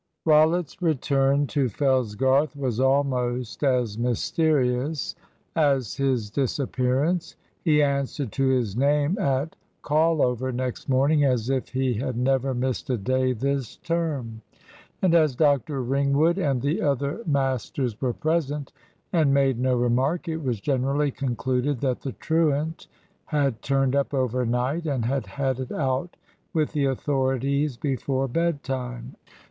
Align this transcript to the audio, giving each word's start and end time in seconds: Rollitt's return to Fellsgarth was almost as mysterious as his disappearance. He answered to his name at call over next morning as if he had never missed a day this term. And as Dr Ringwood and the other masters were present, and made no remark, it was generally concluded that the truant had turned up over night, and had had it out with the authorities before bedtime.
Rollitt's 0.25 0.81
return 0.81 1.45
to 1.53 1.69
Fellsgarth 1.69 2.55
was 2.55 2.79
almost 2.79 3.63
as 3.63 3.99
mysterious 3.99 5.13
as 5.55 5.97
his 5.97 6.31
disappearance. 6.31 7.35
He 7.63 7.83
answered 7.83 8.31
to 8.31 8.47
his 8.47 8.75
name 8.75 9.15
at 9.19 9.55
call 9.83 10.23
over 10.23 10.51
next 10.51 10.89
morning 10.89 11.23
as 11.23 11.51
if 11.51 11.69
he 11.69 11.93
had 11.93 12.17
never 12.17 12.55
missed 12.55 12.89
a 12.89 12.97
day 12.97 13.33
this 13.33 13.77
term. 13.77 14.41
And 15.03 15.13
as 15.13 15.35
Dr 15.35 15.83
Ringwood 15.83 16.39
and 16.39 16.63
the 16.63 16.81
other 16.81 17.21
masters 17.27 18.01
were 18.01 18.11
present, 18.11 18.73
and 19.13 19.31
made 19.31 19.59
no 19.59 19.75
remark, 19.75 20.27
it 20.27 20.41
was 20.41 20.59
generally 20.59 21.11
concluded 21.11 21.79
that 21.81 22.01
the 22.01 22.13
truant 22.13 22.87
had 23.25 23.61
turned 23.61 23.95
up 23.95 24.15
over 24.15 24.47
night, 24.47 24.87
and 24.87 25.05
had 25.05 25.27
had 25.27 25.59
it 25.59 25.71
out 25.71 26.17
with 26.55 26.71
the 26.71 26.85
authorities 26.85 27.77
before 27.77 28.27
bedtime. 28.27 29.15